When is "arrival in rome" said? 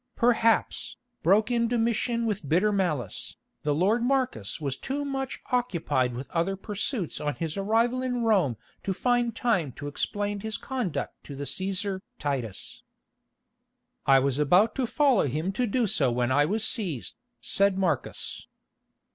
7.55-8.57